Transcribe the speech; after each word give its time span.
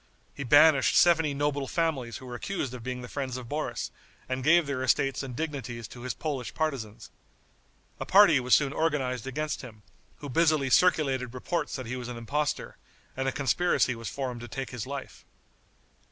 He 0.33 0.43
banished 0.43 0.95
seventy 0.97 1.35
noble 1.35 1.67
families 1.67 2.17
who 2.17 2.25
were 2.25 2.33
accused 2.33 2.73
of 2.73 2.81
being 2.81 3.03
the 3.03 3.07
friends 3.07 3.37
of 3.37 3.47
Boris, 3.47 3.91
and 4.27 4.43
gave 4.43 4.65
their 4.65 4.81
estates 4.81 5.21
and 5.21 5.35
dignities 5.35 5.87
to 5.89 6.01
his 6.01 6.15
Polish 6.15 6.55
partisans. 6.55 7.11
A 7.99 8.05
party 8.07 8.39
was 8.39 8.55
soon 8.55 8.73
organized 8.73 9.27
against 9.27 9.61
him, 9.61 9.83
who 10.15 10.27
busily 10.27 10.71
circulated 10.71 11.35
reports 11.35 11.75
that 11.75 11.85
he 11.85 11.95
was 11.97 12.07
an 12.07 12.17
impostor, 12.17 12.77
and 13.15 13.27
a 13.27 13.31
conspiracy 13.31 13.93
was 13.93 14.09
formed 14.09 14.41
to 14.41 14.47
take 14.47 14.71
his 14.71 14.87
life. 14.87 15.23